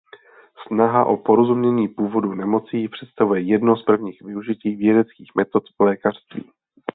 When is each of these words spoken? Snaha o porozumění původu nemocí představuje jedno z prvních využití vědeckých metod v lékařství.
Snaha 0.67 1.05
o 1.05 1.17
porozumění 1.17 1.87
původu 1.87 2.33
nemocí 2.33 2.87
představuje 2.89 3.41
jedno 3.41 3.75
z 3.75 3.83
prvních 3.85 4.21
využití 4.21 4.75
vědeckých 4.75 5.31
metod 5.35 5.63
v 5.79 5.83
lékařství. 5.83 6.51